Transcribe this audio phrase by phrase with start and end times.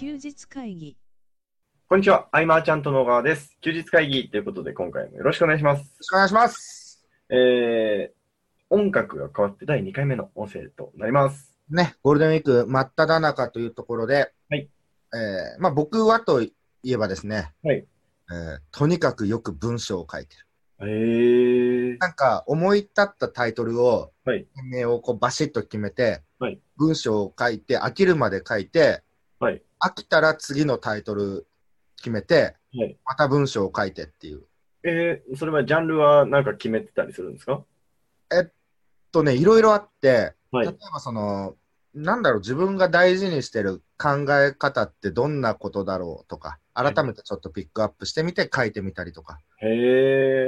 [0.00, 0.96] 休日会議
[1.86, 3.58] こんにちは、アイマーちゃんと野川です。
[3.60, 5.80] 休日会議ということで、今回もよろしくお願いします。
[5.80, 7.06] よろしくお願いします。
[7.28, 11.52] えー、音楽が変わって第2回目の音声となります。
[11.68, 14.70] ね、ゴールデンウィーク真っ只中というところで、はい
[15.12, 16.54] えーまあ、僕はとい
[16.86, 20.46] えばですね、はいえーとにかくよく文章を書いてる。
[20.80, 29.02] えー、なんか思い立ったタイトルを、はい店名をこうバシッと決めて、はい文章を書いて、飽きるまで書いて、
[29.38, 31.46] はい飽きたら次のタイトル
[31.96, 32.96] 決めて、はい。
[33.04, 34.42] また文章を書いてっていう。
[34.82, 37.62] えー、それはジャンルはなんか決めてたりするんですか？
[39.12, 41.56] とね、いろいろあって、はい例えばその、
[41.94, 49.40] なんだろう、自分が大事にしてる考え方ってどんなことだろうとか、改めてちょっとピックアップしてみて書いてみたりとか。
[49.60, 49.66] へ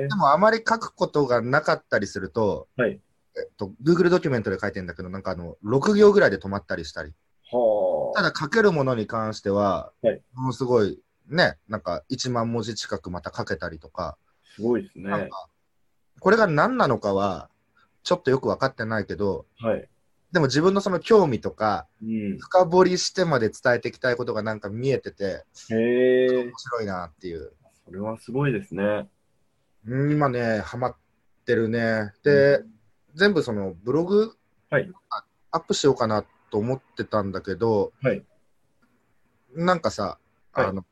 [0.06, 0.14] ーで。
[0.14, 3.00] もあまり書くことがなかったりすると、はい。
[3.36, 7.12] えっと、Google ドキュメントで書いてんだけど、なんかあの、6行ぐらいで止まったりしたり。
[8.12, 14.56] はただ書けるものに関しては、はいものすごい、ね、なんか1万文字近くまた書けたりとか、ー。
[14.56, 15.30] すごいですね。
[16.20, 17.48] これが何なのかは、
[18.02, 19.88] ちょっとよく分かってないけど、はい。
[20.32, 22.38] でも自分のその興味とか、うん。
[22.38, 26.52] 深掘りしてまで伝えていきたいことがなんか見えてて、へー面。
[26.56, 27.52] 白いなっていう。
[27.84, 29.08] それはすごいですね。
[29.86, 30.96] うん今ね、ハマっ
[31.44, 32.12] てるね。
[32.22, 32.62] で、
[33.14, 34.36] 全部そのブログ、
[34.70, 38.22] はいあアップしようかなと思ってたんだけど、はい
[39.54, 40.18] なんかさ、
[40.52, 40.84] はいあの、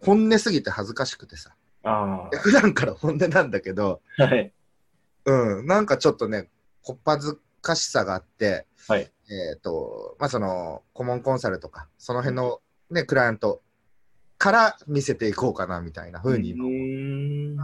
[0.00, 4.24] 本音すぎて恥ずかしくてさ、あ普段から本音なんだけど、あ。
[4.24, 4.52] はい。
[5.24, 6.48] うん、なんかちょっとね、
[6.82, 9.10] こっぱずかしさがあって、はい。
[9.28, 13.60] えっ、と、まあ、その、顧問コンサルとか、その辺のね、クライアント
[14.38, 17.56] から見せていこうかな、みたいな風に、うーん。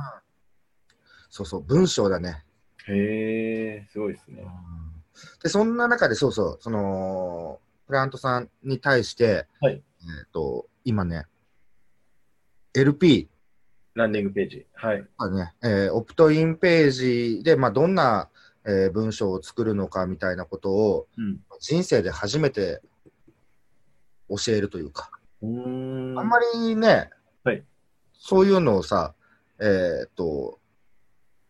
[1.30, 2.44] そうそう、文章だね。
[2.88, 3.92] へー。
[3.92, 4.44] すごいですね。
[5.42, 9.78] で、そんな中で、そうそう、その、クライアントさんに対して、はいえ
[10.27, 11.27] っ、と、今ね、
[12.75, 13.28] LP、
[13.94, 14.66] ランディングページ。
[14.75, 15.06] はい。
[15.19, 18.31] まあねえーオプトインページで、まあ、どんな、
[18.64, 21.41] えー文章を作るのかみたいなことを、うん。
[21.60, 22.81] 人生で初めて
[24.28, 25.10] 教えるというか、
[25.42, 26.19] うーん。
[26.19, 27.10] あんまりね、
[27.44, 27.62] はい
[28.25, 29.14] そういうのをさ、
[29.60, 30.60] えーっと、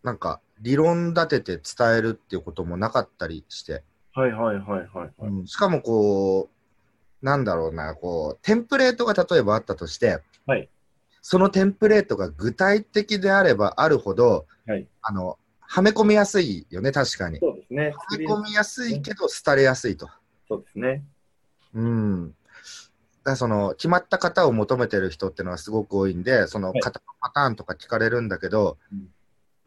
[0.02, 3.82] なんか理論立てて伝えるっていうこともなかったりして、
[4.14, 5.10] はいはいはいはいはい。
[5.20, 6.48] うんしかもこ
[7.22, 10.68] う、なんだろうな、こう、テンプレートが例えばあったとして、はい
[11.24, 17.38] そのテンプレートが具体的であればあるほど、はいあの、はめ込みやすいよね、確かに。
[17.38, 17.90] そうですね。
[17.90, 20.08] はめ込みやすいけど、廃れやすいと。
[20.48, 21.04] そうですね。
[21.74, 22.34] うん。
[23.24, 29.08] だその決まった型を求めてる人っていうのはすごく多いんで、そのはい型のパターンとか聞かれるんだけど、うん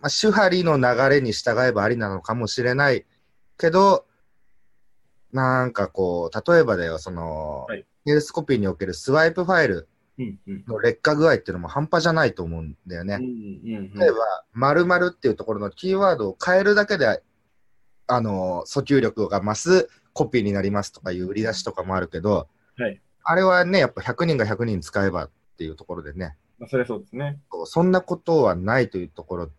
[0.05, 3.07] まあ、手張りの流れに従えばありなのかもしれない
[3.57, 4.05] けど、
[5.31, 9.89] なんかこう、例えばだよ、その、はいヘルスコピーにおけるスワイプファイル。
[10.67, 13.19] の劣化具合っていうのも半端じゃないと思うんだよね。
[13.19, 17.21] 例えば、〇〇っていうところのキーワードを変えるだけで、
[18.05, 23.01] あの、訴求力が増すコピーになりますとかいう売り出しとかもあるけど、はい。
[23.23, 27.39] あれはね、やっぱ100人が100人使えばっていうところでね、まあ、それはそうですね。
[27.65, 29.51] そんなことはないというところで、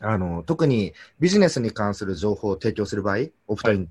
[0.00, 3.88] あの、特にビジネスに関する情報を提供する場合、お二人、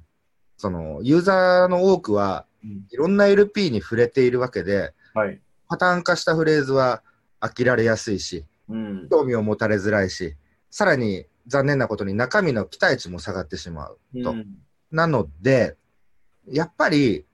[0.57, 2.85] その、ユーザーの多くは、うん。
[2.89, 5.39] いろんな LP に触れているわけで、はい。
[5.67, 7.01] パターン化したフレーズは
[7.39, 9.07] 飽きられやすいし、うん。
[9.09, 10.35] 興味を持たれづらいし、
[10.69, 13.99] さらに残念なことに中身の期待値も下がってしまう。
[14.23, 14.57] とうん
[14.91, 15.75] なので、
[16.47, 17.25] やっぱり、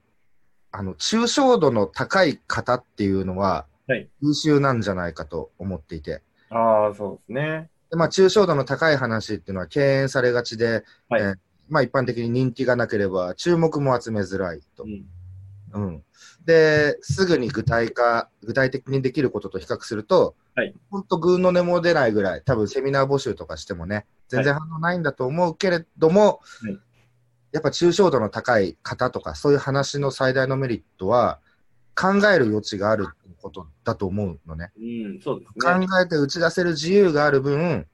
[0.72, 6.22] あの、抽象度の高い方っていうのははい、優秀なんじゃないかと思っていて、
[6.52, 7.70] ああ、そうですね。
[7.90, 11.34] でまあ、抽象度の高い話っていうのは敬遠されがちで、はいえー
[11.68, 14.86] まあ、一般的に人気がなければ注目も集めづらいとう。
[14.86, 15.04] ん。
[15.74, 16.02] うん、
[16.44, 26.78] で、すぐに具体化、具体的にできることと比較すると、はい本当、群の根も出ないぐらい、多分セミナー募集とかしてもね、全然反応ないんだと思うけれども、はい
[27.52, 31.38] やっぱ抽象度の高い方とか、そういう話の最大のメリットは、
[31.94, 33.08] 考える余地がある
[33.42, 34.72] ことだと思うのね。
[34.78, 34.80] う
[35.18, 35.86] ん、そうです考ね。
[36.02, 37.86] えて打ち出せる自由がある分、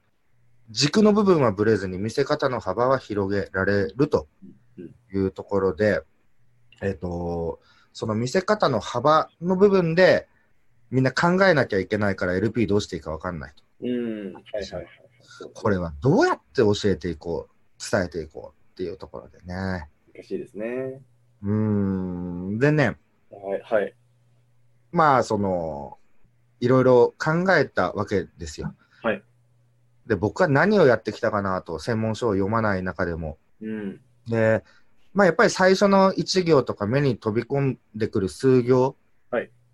[0.71, 4.29] 軸の部分はぶれずに見せ方の幅は広げられると
[4.79, 6.03] うんいうところで、
[6.83, 7.61] えっ、と、
[7.93, 10.29] その見せ方の幅の部分で、
[10.91, 13.65] みんな考えなきゃいけないから LP どうしていいか分かんないと。
[13.83, 14.33] うん。
[14.35, 14.87] はいはいはい。
[15.55, 19.89] これはどうやって教えていこう、伝えていこうっていうところでね。
[20.15, 21.01] 難しいですね。
[21.43, 22.59] うーん。
[22.59, 22.97] でね、
[23.31, 23.95] はいはい。
[24.93, 25.99] まあ、その、
[26.61, 28.75] いろいろ考えたわけですよ。
[29.03, 29.23] はい。
[30.07, 33.39] で、僕は何をやってきたかなと、専門書を読まない中でも。
[33.61, 34.01] うん。
[34.27, 34.65] で、
[35.15, 38.97] まあ、やっぱり最初の1行とか目に飛び込んでくる数行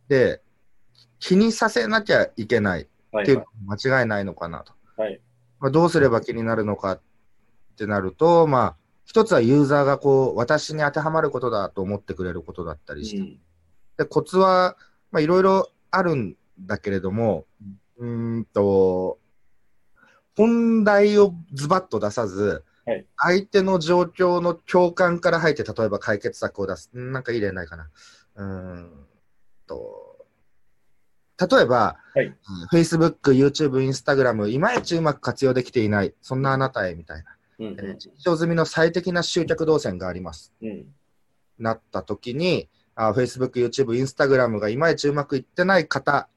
[0.09, 0.43] で、
[1.19, 2.87] 気にさせなきゃいけないっ
[3.25, 4.73] ていう間違いないのかなと。
[4.99, 5.01] い。
[5.01, 5.21] はい。
[5.61, 7.01] まあ、どうすれば気になるのかっ
[7.79, 8.77] てなると、まあ、
[9.07, 13.41] 一つはユーザーがこう、私に当てはまることだと思ってくれることだったりして、うん
[13.97, 14.77] で、コツは、
[15.15, 17.47] まあ、いろいろあるんだけれども、
[17.99, 19.21] うーんと、
[20.37, 26.91] 本題をズバッと出さず、はい相手の状況の共感から入って、例えば解決策を出す。
[26.99, 27.89] んなんかいい例ないかな。
[28.35, 28.45] うー
[28.81, 29.07] ん
[29.69, 30.27] と、
[31.41, 32.35] 例えば、はいうん
[32.73, 40.53] Facebook、YouTube、Instagram、いまいちうまく活用できていない、そんなあなたへみたいな、うんえー実証済みの最適な集客動線があります。
[40.61, 40.87] うん。
[41.59, 46.29] なった時に、あ Facebook、YouTube、Instagram がいまいちうまくいってない方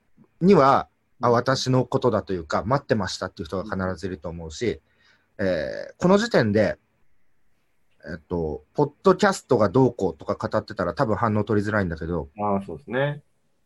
[0.42, 0.88] には、
[1.21, 4.81] あ私のことだというか、待ってましたっていう人が必ずいると思うし、
[5.39, 6.77] えーこの時点で、
[8.06, 13.21] えっと、ポッドキャストがどうこうとか語ってたら多分反応取りづらいんだけど、ああ、そうですね。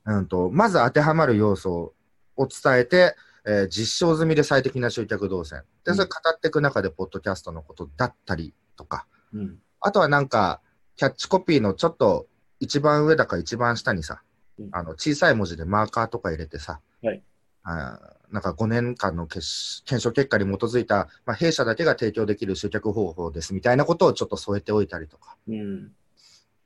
[0.06, 1.94] うんと、まず当てはまる要素
[2.36, 3.16] を伝えて、
[3.46, 5.64] えー実証済みで最適な集客動線。
[5.86, 9.60] で、それ語っていく中で、ポッドキャストのことだったりとか、うん。
[9.80, 10.62] あとはなんか、
[10.96, 12.28] キャッチコピーのちょっと
[12.62, 14.22] 一番上だか一番下にさ、
[14.58, 17.22] うんあの小さい文字でマーカーとか入れてさ、はい
[17.64, 19.46] あーなんか5年間の検
[19.86, 25.36] 証結果に基づいた、まあ、弊社だけが提供できる集客方法ですみたいなことをちょっと添えておいたりとか。
[25.50, 25.92] うん。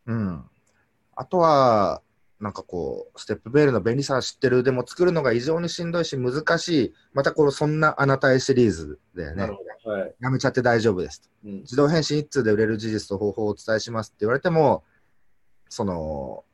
[0.05, 0.43] うん。
[1.15, 2.03] あとは、
[2.39, 9.49] なんかこう、ステップベールの便利さは知ってる、でも作るのが異常にしんどいし難しい、またこのそんなあなたへシリーズだよね。
[9.85, 10.15] はい。
[10.19, 11.31] やめちゃって大丈夫です。
[11.43, 11.51] うん。
[11.61, 14.83] 自動返信一通で売れる事実と方法をお伝えしますって言われても、
[15.75, 16.45] その、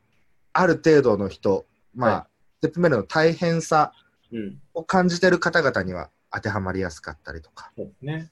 [0.51, 2.27] ある程度の人、まあ、は
[2.57, 3.93] ステップメールの大変さ
[4.31, 4.59] うん。
[4.73, 7.71] を感じてる方々には当てはまりやすかったりとか。
[7.77, 8.31] そうですね。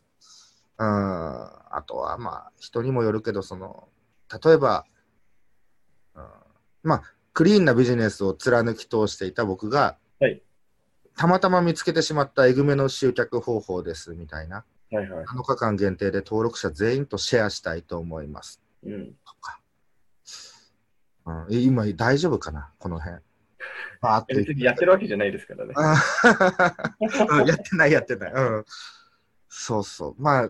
[0.80, 3.90] うん、あとはまあ、人にもよるけど、その、
[4.44, 4.86] 例えば、
[6.16, 6.24] うん、
[6.82, 7.04] まあ、
[7.34, 10.42] クリーンなビジネスを貫き通していた僕が、はい
[11.16, 15.26] たまたま見つけてしまったえぐめの集客方法ですみたいな、はいはい。
[15.26, 18.62] 7日間限定で登録者全員とシェアしたいと思います。
[18.86, 19.14] うん。
[19.26, 19.60] とか。
[21.30, 22.72] うん、え今、大丈夫かな？
[22.80, 23.18] この辺。
[24.02, 25.74] バーッと言って別にやってるわけじゃないですからね。
[27.46, 28.34] やってない、やってない。
[28.34, 28.66] うん。
[29.50, 30.22] そうそう。
[30.22, 30.50] まあ、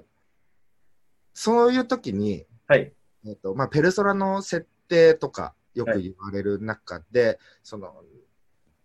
[1.34, 2.94] そういう時に、はい。
[3.26, 8.04] えっとまあ、ペルソナの設定とかよく言われる中で、その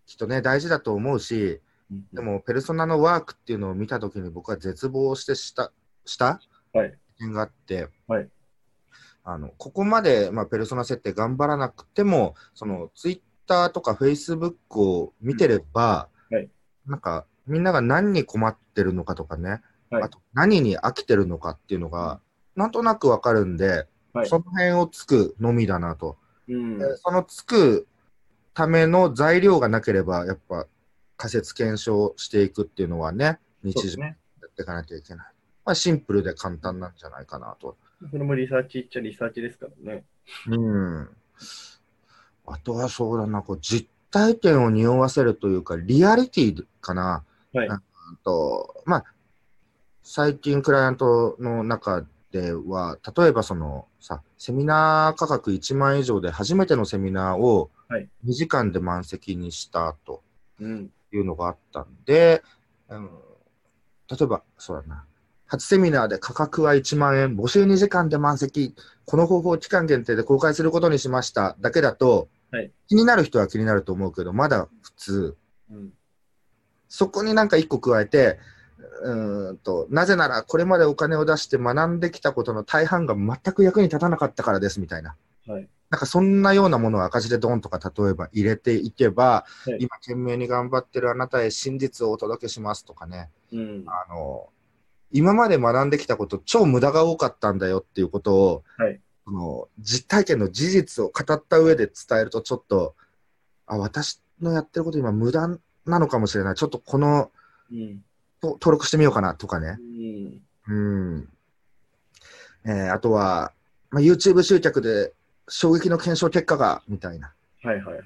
[0.05, 1.61] きっとね、大事だと思うし、
[2.11, 5.71] でも、ペルソナのワークっていうのを見た時に僕は絶望してした、
[6.03, 6.41] した
[6.73, 6.97] はい。
[7.19, 8.29] 点があって、はい
[9.25, 16.49] あのここまで、まあ、ペルソナ設定頑張らなくても、そのツイッターとかフェイスブックを見てれば、うんはい
[16.85, 22.19] なんかみんなが何に困ってるのかとかね、はいあと何に飽きてるのかっていうのが、
[22.55, 26.17] なんとなくわかるんで、はいその辺をつくのみだなと。
[26.47, 26.77] うん。
[26.77, 27.87] でそのつく
[28.53, 30.67] ための材料がなければ、やっぱ
[31.17, 34.11] 仮説検証していくっていうのはね、日常や。
[34.11, 35.27] っていかなきゃいけない。
[35.65, 37.77] まあ、シンプルで簡単なんじゃないかなと。
[38.11, 40.03] それもリサーチっちゃリサーチですからね。
[40.47, 41.09] うん。
[42.47, 47.23] あとはそうだな、こう実体験を匂わせるというか、リアリティかな。
[47.53, 47.67] はい。
[47.67, 47.81] うん
[48.23, 49.05] と、まあ、
[50.03, 60.21] 最近クライアントの中では、例えばそのさ、セミナー価格1万円以上で初めてのセミナーをはい2時間で満席にしたと
[60.59, 60.91] うん。
[61.11, 62.43] いうのがあったんで、
[62.89, 63.09] うん、
[64.09, 65.05] 例えば、そうだな。
[65.47, 68.75] 初セミナーで価格は1万円、募集2時間で満席、
[69.05, 75.37] この方法を期間限定で公開することにしましただけだと、はい気になる人は気になると思うけど、まだ普通、
[75.71, 75.93] うん。
[76.87, 78.39] そこになんか一個加えて、
[79.03, 85.15] うーんと、なぜならこれまでお金を出して学んできたことの大半が全く役に立たなかったからですみたいな。
[85.47, 85.67] はい。
[85.89, 93.85] なんかそんなようなものを赤字でドンとか例えば入れていけば、はい今懸命に頑張ってるあなたへ真実をお届けしますとかね、うん。
[93.87, 94.49] あの、
[95.11, 102.95] 今まで学んできたこと超無駄が多かったんだよっていうことを、はいその実体験の事実を語った上で伝えるとちょっと、
[103.65, 105.47] あ、私のやってること今無駄
[105.85, 106.55] なのかもしれない。
[106.55, 107.31] ちょっとこの、
[107.71, 108.03] うん。
[108.39, 109.79] と登録してみようかなとかね
[110.67, 110.73] う。
[110.73, 110.75] ん。
[110.75, 111.29] うん。
[112.65, 113.51] えーあとは、
[113.89, 115.13] まあ、YouTube 集客で
[115.47, 117.33] 衝撃の検証結果が、みたいな。
[117.63, 118.03] はいはいはい。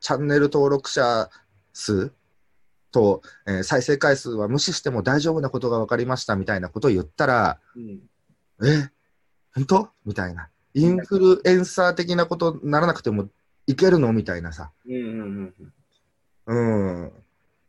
[0.00, 1.28] チャンネル登録者
[1.72, 2.12] 数
[2.94, 8.00] と、えー再生回数は無視しても大丈夫なことが分かりましたみたいなことを言ったら、うん。
[8.64, 8.88] え、
[9.52, 9.88] 本当？
[10.06, 10.48] みたいな。
[10.74, 13.28] インフルエンサー的なことにならなくても
[13.66, 14.12] いけるの？
[14.12, 14.70] みたいなさ。
[14.86, 15.54] うんうん
[16.46, 17.12] うん。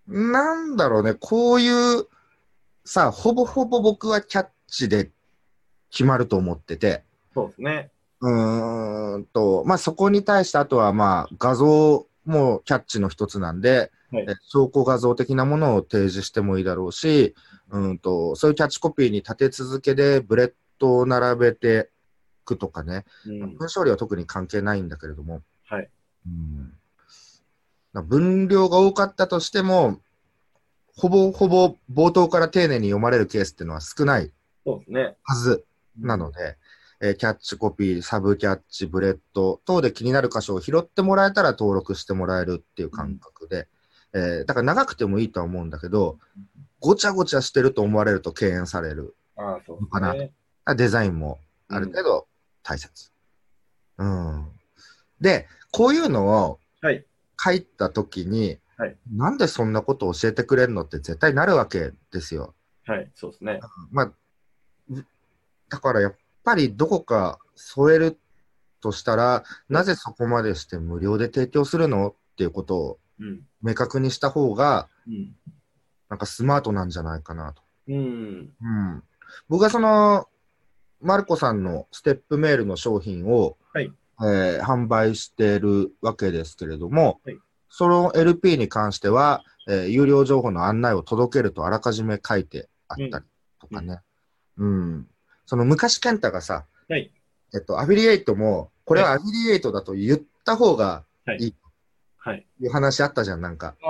[0.08, 0.32] うん。
[0.32, 2.06] なんだろうね、こういう、
[2.84, 5.10] さ、ほぼほぼ僕はキャッチで
[5.90, 7.04] 決まると思ってて、
[7.34, 7.90] そうですね。
[8.22, 17.36] うーんと、まあそこに対して、あとはまあ画像もキャッチの一つなんで、はいえ証拠画像的なものを提示してもいいだろうし、
[17.72, 21.90] うんと、そういうキャッチコピーに立て続けでブレットを並べて
[22.44, 23.58] いくとかね、うん。
[23.58, 25.90] 文章量は特に関係ないんだけれども、はい。
[26.28, 26.74] うん、
[27.94, 30.00] まあ分量が多かったとしても、
[30.96, 34.32] ほぼほぼ冒頭から丁寧に読まれるケースっていうのは少ない。
[35.24, 35.66] はず
[36.00, 36.58] なので、
[37.02, 43.68] えーキャッチコピー、サブキャッチ、ブレット等で気になる箇所を拾ってもらえたら登録してもらえるっていう感覚で、
[44.16, 46.18] えーだから長くてもいいとは思うんだけど、
[46.80, 49.16] ごちゃごちゃしてると思われると敬遠される。
[49.36, 50.32] ああ、そうのかなですね。
[50.64, 52.28] あデザインもある程度
[52.64, 53.12] 大切。
[53.98, 54.48] うん。
[55.20, 57.06] で、こういうのをはい。
[57.38, 62.54] 書いたときに、はいなんでそんなことを教えてくれるのって絶対なるわけですよ。
[62.86, 63.12] はい。
[63.16, 63.60] そうですね。
[63.92, 65.06] まあ、う
[65.70, 68.20] だからやっぱりどこか添える
[68.82, 73.05] としたら、なぜそこまでして無料で提供するのっていうことをうん。
[73.62, 75.36] 明確にした方が、うん。
[76.10, 77.62] なんかスマートなんじゃないかなと。
[77.88, 77.96] うん。
[77.96, 79.04] うん、
[79.50, 80.28] 僕はその、
[81.02, 83.92] マルコさんのステップメールの商品を、はい
[84.22, 87.38] えー販売してるわけですけれども、はい
[87.70, 93.26] その LP に関しては、えー有料情報の案内を届けるとあらかじめ書いてあったり
[93.60, 94.00] とかね。
[94.58, 95.08] うん。
[95.46, 97.12] その昔健太がさ、はい
[97.54, 101.56] えっと、アフィリエイトも、これはアフィリエイトだと言った方がはいいい
[102.26, 102.46] はい。
[102.60, 103.76] いう話あったじゃん、なんか。
[103.84, 103.88] あ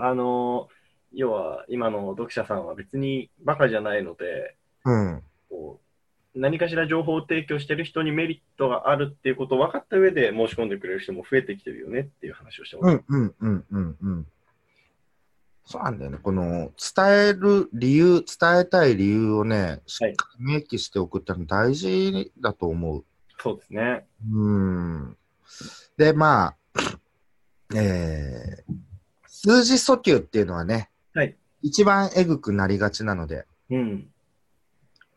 [0.00, 0.76] あ、あのー
[1.12, 4.54] 要は今の読者さんは別にバカじゃないので、
[4.84, 5.22] うん。
[5.48, 5.80] こ
[6.34, 13.02] う何かしら情報を提供してる人にメリットがあるっていうことを分かった上で申し込んでくれる人も増えてきてるよねっていう話をしてます。
[13.08, 14.26] うんうんうんうんうん。
[15.64, 16.18] そうなんだよね。
[16.22, 23.04] この伝える理由、伝えたい理由をね、しっかり明記しておくってのは大事だと思う。
[23.38, 24.06] そうですね。
[24.30, 25.16] うん。
[25.96, 26.56] で、まあ、
[27.74, 28.74] えー、
[29.26, 34.06] 数字訴求っていうのはね、はい一番えぐくなりがちなので、うん。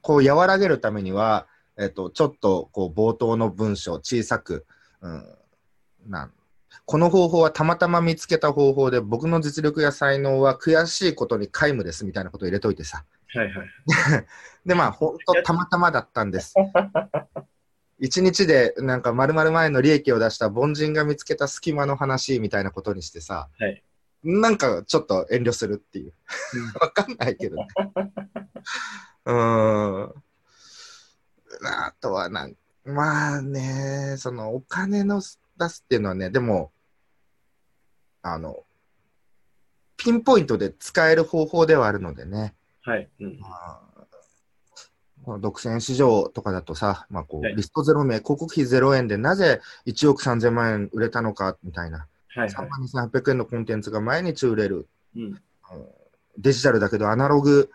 [0.02, 1.46] こう和らげるためには、
[1.78, 4.66] えっと、ちょっとこう冒頭の文章小さく、
[5.02, 5.24] うん、
[6.08, 6.32] なん
[6.86, 13.06] この方法はたまたま見つけた方法で僕の実力や才能は悔しいことに皆無ですみたいなことを入れといてさ。
[13.36, 13.68] はいはい。
[14.66, 16.56] で、まあ本当たまたまだったんです。
[18.00, 23.84] 一日でなんか丸々前の利益を出した凡人が見つけた隙間の話みたいなことにしてさ、はい
[24.24, 26.14] なんかちょっと遠慮するっていう。
[26.82, 27.68] わかんないけどね。
[29.26, 30.24] うーん。
[31.66, 35.22] あとはなん、まあね、そのお金の
[35.58, 36.72] 出すっていうのはね、でも、
[38.22, 38.66] あの、
[39.96, 42.56] ピンポイントで使える方法ではあるのでね。
[42.82, 43.10] はい。
[43.20, 43.40] うん。
[43.40, 43.89] まあ
[45.38, 55.22] 独占市場とかだとさ、まあこうはいリストゼロ名、広告費0円でなぜ1億3000万円売れたのかみたいな、はいは3万2800円のコンテンツが毎日売れる、い。
[55.24, 55.42] うん。
[56.38, 57.70] デジタルだけどアナログ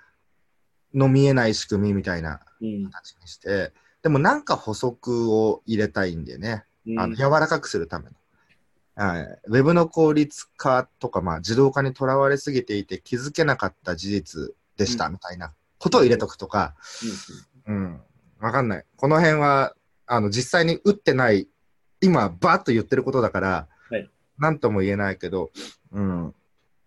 [0.95, 2.85] の見えない仕組みみたいなうん。
[2.91, 8.13] 形にして、でもなんか補足を入れたいんでね、うんあの柔らかくするための。
[8.97, 16.75] はい、ウェブの効率化とか、まあ、自動化にとらわれすぎていて気づけなかった事実でしたみたいなことを入れとくとか、
[17.67, 18.01] うん、
[18.41, 18.85] わかんない。
[18.97, 19.75] この辺は、
[20.07, 21.49] あの、実際に打ってない、
[22.01, 25.51] 今、バーッと言ってることだから、はいなんとも言えないけど、
[25.93, 26.35] うん。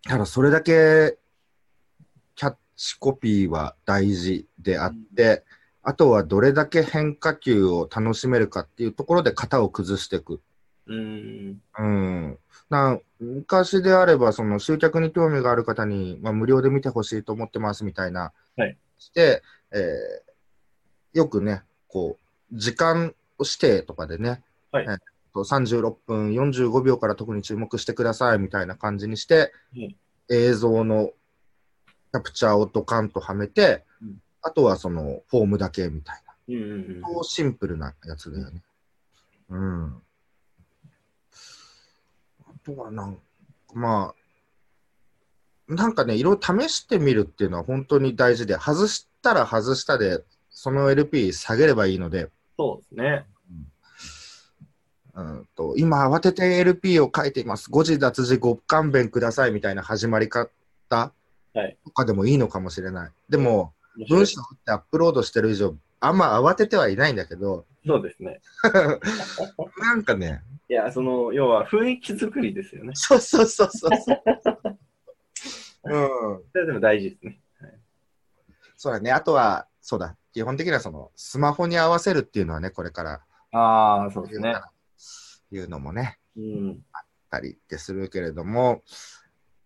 [0.04, 1.16] ただ、それだけ、
[2.34, 5.44] キャッチコピーは大事であって、
[5.82, 10.40] あとはどれだけ変化球を楽しめるかっていうところで型を崩していく。
[10.86, 11.60] うん。
[11.78, 12.38] うん。
[12.68, 20.28] な昔であれば、その集客に興味がある方に、まあ、無料で見てほしいと思ってますみたいな、はいして、えー
[21.14, 22.18] よくね、こ
[22.52, 24.96] う、時間指定とかでね、はいえっ
[25.32, 29.96] と36分45秒から特に注目してくださいみたいな感じにして、うん
[30.30, 31.10] 映像の
[32.12, 36.34] キャプチャーをドカンとはめて、うんあとはそのフォームだけみたいな。
[36.48, 36.62] うん。
[36.62, 37.02] うん。
[37.02, 38.62] そうシンプルなやつだよね。
[39.50, 40.02] うん。
[42.46, 43.18] あとはなん
[43.74, 44.17] まあ、
[45.68, 53.26] なんかね、いろいろ試してみるっていうのは本当に大事で、外したら外したで、その LP 下げればいいので、そうですね。
[55.14, 57.70] うんと今慌てて LP を書いています。
[57.70, 60.48] 誤字脱字ご勘弁くださいみたいな始まり方
[60.88, 61.12] は
[61.54, 63.10] いとかでもいいのかもしれない。
[63.28, 68.40] でも、面白い文章ってアップロードしてる以上、あんま慌ててはいないんだけど、そうですね。
[69.78, 72.92] なんかね、いや、その、要は雰囲気作りですよね。
[72.94, 74.22] そうそうそうそうそう。
[75.92, 76.42] うん。
[76.52, 77.40] それでも大事ですね。
[78.76, 79.10] そうだね。
[79.10, 80.16] あとは、そうだ。
[80.32, 83.20] 基本的にはその、スマホに合わせるっていうのはね、これから
[83.52, 84.54] ああ、そうですね。
[85.50, 86.84] いうのもね、うん。
[87.30, 88.82] たりってするけれども、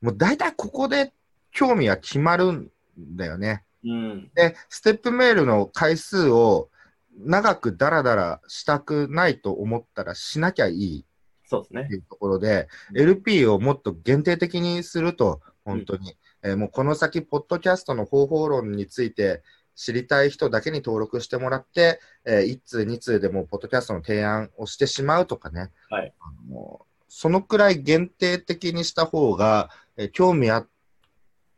[0.01, 1.13] もう大体ここで
[1.51, 3.65] 興味は決まるんだよね。
[3.85, 4.31] うん。
[4.35, 6.71] で、ステップメールの回数を
[7.19, 11.05] 長くダラダラしたくないと思ったらしなきゃいい
[11.45, 11.95] そうですねって。
[11.95, 19.43] いうところで、うん LP をもっと限定的にすると、本当に、えーもうこの先、ポッドキャストの方法論について
[19.75, 26.13] 知りたい人だけに登録してもらって、え1通、2通でもうポッドキャストの提案をしてしまうとかね、はい。
[26.21, 30.69] あのそのくらい限定的にした方が、えー興味あっ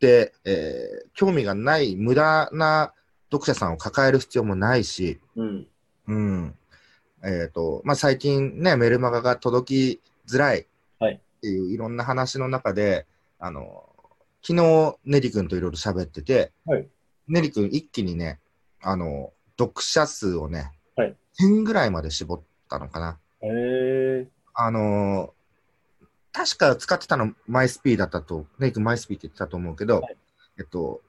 [0.01, 2.93] て、えー興味がない無駄な
[3.33, 5.67] 読者さんを抱える必要もないし、うん。
[6.07, 6.55] うん。
[7.25, 10.67] えっ、と、まあ、最近ね、メルマガが届きづらいっ
[10.99, 11.21] はい。
[11.41, 13.07] ていういろんな話の中で、
[13.39, 13.89] あの、
[14.47, 16.87] 昨日、ネリ君といろいろ喋ってて、はい
[17.27, 18.39] ネリ君一気にね、
[18.83, 23.19] あの、読者数をね、はい1000ぐらいまで絞ったのかな。
[23.41, 24.29] へえ。
[24.53, 25.33] あの
[26.33, 30.17] 確か使ってたのマイスピーだったと、ネリ君マイスピーって言ってたと思うけど、はい
[30.59, 31.01] えっと、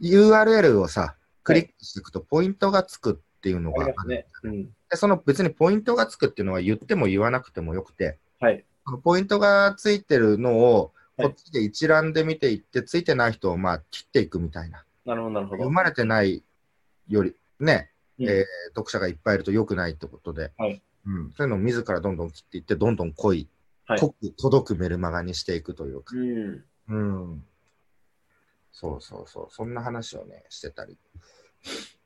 [0.00, 4.26] URL をさ、クリックしていくとポイントがつくっていうのあがあるね。
[4.44, 4.64] うん。
[4.88, 8.64] でその別にポイントがつくっていうのは言っても言わなくてもよくて、はい。
[9.02, 14.84] ポイントがついてるのを、はいこっちで一覧で見ていって、ついてない人をまあ切っていくみたいな。
[15.04, 15.64] なるほど、なるほど。
[15.64, 16.42] 生まれてない
[17.08, 23.48] より、ね、うんえー読者がいっぱいいると良くないってことで、はいうん、そういうのを自らどんどん切っていって、どんどん濃い、
[23.86, 26.64] はい濃く届くメルマガにしていくというか、うん。
[26.88, 26.96] う
[27.34, 27.44] ん。
[28.70, 30.96] そうそうそう、そんな話をね、してたり。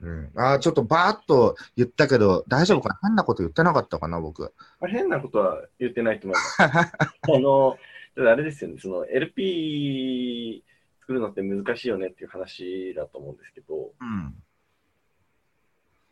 [0.01, 3.09] うん、ああ、ちょっとバーっと言ったけど、大丈夫かな？
[3.09, 4.53] 変なこと言ってなかったかな、僕。
[4.81, 6.63] まあ、変なことは言ってないと思います。
[6.63, 7.79] あの、
[8.17, 10.65] ただあれですよね、その LP
[11.01, 14.35] 作るのって難しいよねっていう話だと思うんですけど、うん。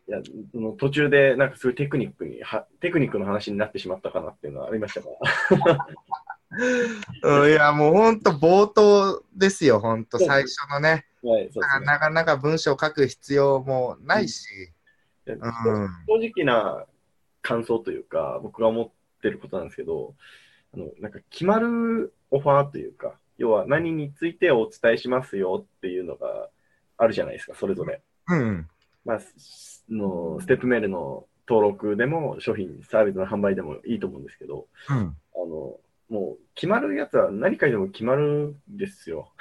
[0.06, 0.18] いや、
[0.52, 5.08] その途中でなんかすごいテクニックには、テクニックの話になってしまったかなっていうのはありましたか
[7.48, 11.06] いや、もう本当冒頭ですよ、本当最初のね。
[11.22, 11.86] はい、そうですね。
[11.86, 14.46] なかなか文章を書く必要もないし。
[15.24, 15.40] でうん。
[15.40, 16.84] 正直な
[17.40, 18.90] 感想というか、僕が思っ
[19.22, 20.14] てることなんですけど、
[20.74, 26.48] あの、なんか決まるオファーというか、要は何についてお伝えしますよっていうのが
[26.96, 28.02] あるじゃないですか、それぞれ。
[28.28, 28.68] うん。
[29.04, 34.96] まあ、すのステップメールの登録でも商品、サービスの販売でもいいと思うんですけど、うん。
[34.96, 39.32] あの、もう決まるやつは何書いても決まるんですよ。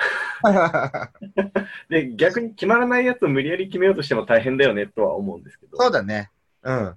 [1.90, 5.78] で、逆に決まらないやつを無理やり決めようとしても大変だよねとは思うんですけど。
[5.78, 6.30] そうだね。
[6.64, 6.96] うん。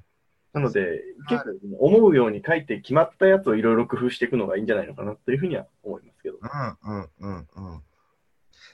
[0.56, 6.38] なので、結構思うように書いて決まったやつをいろいろ工夫していくのがいいんじゃないのかなというふうには思いますけど。
[6.40, 7.82] うんうんうんうん。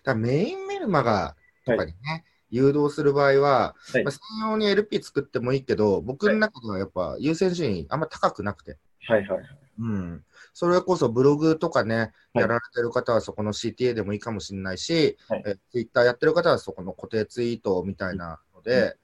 [0.05, 1.35] だメインメルマガ
[1.67, 8.79] とかにね、誘導する場合は、はいまあ、専用に LP 作ってもいいけど、僕の中ではやっぱ優先順位あんま高くなくて。
[9.09, 9.47] はいはいはい。
[9.81, 10.25] うん。
[10.55, 18.95] それこそブログとかね、はいやられてる方はそこの CTA でもいいかもしれないし、はいえ Twitter やってる方はそこの固定ツイートみたいなので、まあ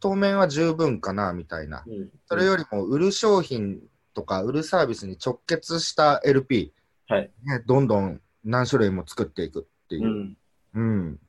[0.00, 1.84] 当面は十分かなみたいな。
[1.86, 3.80] うん、それよりも売る商品
[4.14, 6.72] とか売るサービスに直結した LP、
[7.08, 7.30] はい。
[7.42, 10.36] ね、どんどん何種類も作っていくっていうう、ん。
[10.74, 11.20] うん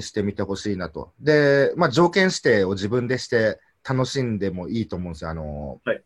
[0.00, 1.12] 試してみてほしいなと。
[1.20, 5.30] で、まあ、条件指定を自分でして楽しんでもいいと思うんですよ。
[5.30, 6.02] あの、はい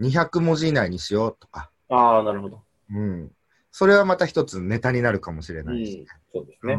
[0.00, 1.70] 200文字以内にしようとか。
[1.88, 2.62] ああ、なるほど。
[2.90, 3.30] うん。
[3.70, 6.06] それはまた一つネタになるかもしれうないし、ん。
[6.32, 6.78] そうですね。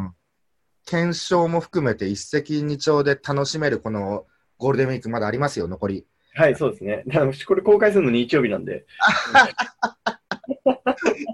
[0.87, 4.25] うん検証も含めて一石二鳥で楽しめるこの
[4.57, 6.05] ゴールデンウィークまだありますよ、残り。
[6.35, 7.03] はい、そうですね。
[7.07, 8.85] だからこれ公開するの日曜日なんで。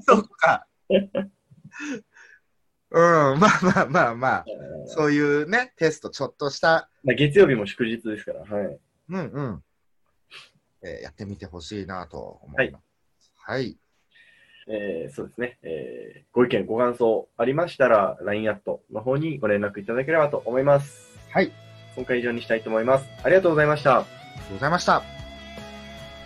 [0.08, 0.68] そっか。
[2.94, 3.02] うん、
[3.40, 8.42] まあまあまあまあ、えーそういうね、テスト、ちょっとした、まあ、月曜日も祝日ですから。
[8.42, 8.80] はい。
[9.10, 9.64] うんうん、
[10.84, 12.84] えーやってみてほしいなと思います。
[13.36, 13.78] はい。
[14.74, 21.20] えーそうですね、えーご意見、ご感想ありましたら、LINE アットの方にご連絡いただければと思います。
[21.30, 21.52] はい。
[21.96, 23.06] 今回以上にしたいと思います。
[23.24, 24.00] ありがとうございました。
[24.00, 24.06] あり
[24.38, 25.04] がとうございました。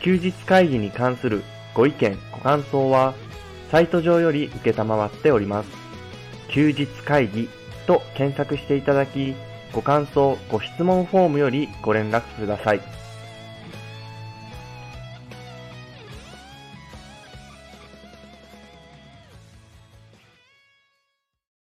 [0.02, 1.42] 休日会議に関する
[1.74, 3.16] ご意見、ご感想は、
[3.72, 5.70] サイト上より受けたまわっております。
[6.50, 7.50] 休日会議
[7.88, 9.34] と検索していただき、
[9.74, 12.82] ご感想、ご質問フォームよりご連絡ください。